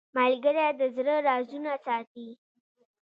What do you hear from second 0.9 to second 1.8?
زړه رازونه